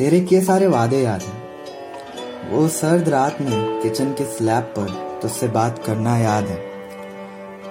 तेरे 0.00 0.20
किए 0.20 0.40
सारे 0.40 0.66
वादे 0.66 1.02
याद 1.02 1.22
हैं। 1.22 2.50
वो 2.50 2.68
सर्द 2.68 3.08
रात 3.08 3.40
में 3.40 3.82
किचन 3.82 4.12
के 4.12 4.24
स्लैब 4.24 4.62
पर 4.62 5.18
तुझसे 5.22 5.48
बात 5.48 5.82
करना 5.86 6.16
याद 6.18 6.44
है। 6.44 6.56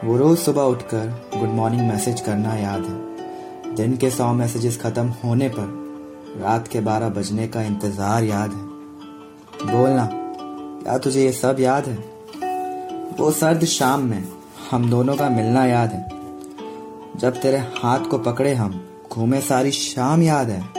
वो 0.03 0.17
रोज 0.17 0.37
सुबह 0.37 0.61
उठकर 0.61 1.07
गुड 1.37 1.49
मॉर्निंग 1.49 1.87
मैसेज 1.87 2.21
करना 2.21 2.53
याद 2.55 2.83
है। 2.83 3.75
दिन 3.75 3.97
के 3.97 4.09
सौ 4.09 4.31
मैसेजेस 4.33 4.77
खत्म 4.81 5.07
होने 5.07 5.49
पर 5.49 6.37
रात 6.41 6.67
के 6.67 6.79
बारह 6.79 7.09
बजने 7.09 7.47
का 7.47 7.61
इंतज़ार 7.61 8.23
याद 8.23 8.51
है। 8.51 9.73
बोलना, 9.73 10.09
क्या 10.83 10.97
तुझे 10.97 11.25
ये 11.25 11.31
सब 11.31 11.59
याद 11.59 11.87
है? 11.87 11.97
वो 13.19 13.31
सर्द 13.31 13.65
शाम 13.65 14.03
में 14.03 14.23
हम 14.71 14.89
दोनों 14.89 15.15
का 15.15 15.29
मिलना 15.29 15.65
याद 15.65 15.89
है। 15.89 16.07
जब 17.17 17.41
तेरे 17.41 17.57
हाथ 17.57 17.99
को 17.99 18.17
पकड़े 18.17 18.53
हम, 18.53 18.81
घूमे 19.11 19.41
सारी 19.41 19.71
शाम 19.71 20.21
याद 20.21 20.49
है। 20.49 20.78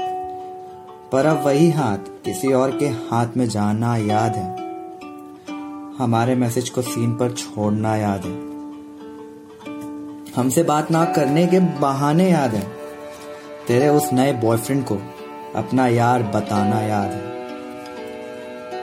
पर 1.13 1.27
अब 1.27 1.45
वही 1.45 1.71
हाथ 1.71 1.99
किसी 2.25 2.53
और 2.53 2.79
के 2.79 2.87
हाथ 2.87 3.27
में 3.37 3.49
जाना 3.49 3.97
याद 3.97 4.37
है। 4.37 4.57
हमारे 5.99 6.35
मैसेज 6.35 6.71
को 6.71 6.83
सीन 6.83 7.13
पर 7.13 7.33
छोड़ना 7.33 7.97
याद 7.97 8.25
है। 8.25 8.51
हमसे 10.37 10.63
बात 10.63 10.91
ना 10.91 11.05
करने 11.05 11.47
के 11.47 11.61
बहाने 11.61 12.31
याद 12.31 12.55
है। 12.55 12.69
तेरे 13.69 13.89
उस 13.89 14.13
नए 14.13 14.33
बॉयफ्रेंड 14.33 14.85
को 14.85 14.99
अपना 15.55 15.87
यार 15.87 16.23
बताना 16.23 16.81
याद 16.81 17.11
है। 17.11 17.31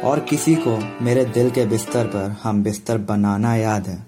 और 0.02 0.20
किसी 0.20 0.56
को 0.56 1.04
मेरे 1.04 1.26
दिल 1.26 1.52
के 1.52 1.66
बिस्तर 1.66 2.06
पर 2.06 2.36
हम 2.44 2.64
बिस्तर 2.64 2.98
बनाना 2.98 3.56
याद 3.56 3.88
है। 3.88 4.08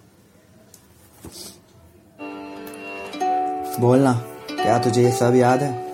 बोलना, 3.80 4.14
क्या 4.52 4.80
तुझे 4.80 5.04
ये 5.04 5.12
सब 5.12 5.36
याद 5.36 5.64
है? 5.64 5.89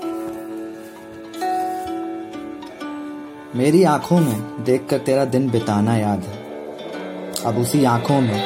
मेरी 3.55 3.83
आँखों 3.83 4.19
में 4.19 4.63
देखकर 4.63 4.97
तेरा 4.97 5.25
दिन 5.25 5.49
बिताना 5.49 5.97
याद 5.97 6.19
है। 6.19 6.37
अब 7.45 7.57
उसी 7.57 7.83
आँखों 7.83 8.21
में 8.21 8.43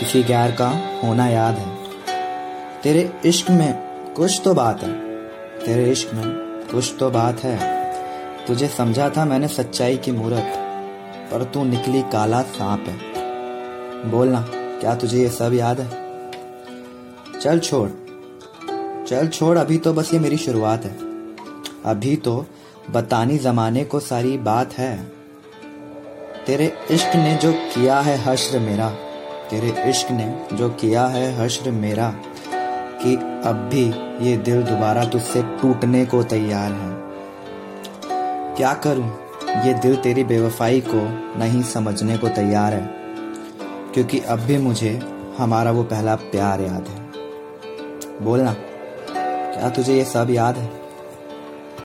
किसी 0.00 0.22
गैर 0.22 0.52
का 0.52 0.68
होना 1.04 1.28
याद 1.28 1.54
है। 1.54 1.76
तेरे 2.82 3.12
इश्क 3.26 3.50
में 3.50 3.74
कुछ 4.16 4.42
तो 4.44 4.54
बात 4.54 4.82
है। 4.82 4.92
तेरे 5.66 5.90
इश्क 5.90 6.14
में 6.14 6.24
कुछ 6.72 6.94
तो 7.00 7.10
बात 7.10 7.40
है। 7.40 7.58
तुझे 8.46 8.68
समझा 8.68 9.10
था 9.10 9.24
मैंने 9.24 9.48
सच्चाई 9.48 9.96
की 9.96 10.12
मूर्त, 10.12 10.52
पर 11.32 11.50
तू 11.54 11.64
निकली 11.64 12.02
काला 12.02 12.42
सांप 12.42 12.84
है। 12.88 12.96
बोलना 14.10 14.46
क्या 14.54 14.94
तुझे 14.94 15.18
ये 15.18 15.28
सब 15.28 15.54
याद 15.54 15.80
है? 15.80 15.90
चल 17.40 17.58
छोड़। 17.58 17.90
चल 19.06 19.28
छोड़, 19.28 19.58
अभी 19.58 19.78
तो 19.78 19.92
बस 19.92 20.14
ये 20.14 20.20
मेरी 20.20 20.36
शुरुआत 20.36 20.84
है। 20.84 20.98
अभी 21.86 22.16
तो 22.16 22.46
बतानी 22.90 23.38
जमाने 23.38 23.84
को 23.84 24.00
सारी 24.00 24.38
बात 24.38 24.72
है। 24.72 25.12
तेरे 26.46 26.72
इश्क 26.90 27.16
ने 27.16 27.34
जो 27.34 27.52
किया 27.52 28.00
है 28.00 28.16
हश्र 28.16 28.58
मेरा, 28.58 28.90
तेरे 29.50 29.90
इश्क 29.90 30.10
ने 30.10 30.46
जो 30.52 30.68
किया 30.70 31.06
है 31.06 31.44
हश्र 31.44 31.70
मेरा, 31.70 32.14
कि 33.02 33.14
अब 33.48 33.68
भी 33.72 33.84
ये 34.28 34.36
दिल 34.36 34.62
दोबारा 34.62 35.04
तुझसे 35.04 35.42
टूटने 35.42 36.06
को 36.06 36.22
तैयार 36.22 36.72
है। 36.72 36.90
क्या 38.56 38.74
करूँ? 38.74 39.18
ये 39.64 39.74
दिल 39.74 39.96
तेरी 39.96 40.24
बेवफाई 40.24 40.80
को 40.80 41.00
नहीं 41.38 41.62
समझने 41.62 42.18
को 42.18 42.28
तैयार 42.28 42.74
है, 42.74 42.90
क्योंकि 43.94 44.20
अब 44.20 44.38
भी 44.38 44.58
मुझे 44.58 45.02
हमारा 45.38 45.70
वो 45.70 45.82
पहला 45.82 46.14
प्यार 46.14 46.60
याद 46.60 46.88
है। 46.88 47.10
बोलना, 48.24 48.54
क्या 49.08 49.70
तुझे 49.70 49.94
ये 49.94 50.04
सब 50.04 50.30
याद 50.30 50.56
है? 50.56 50.81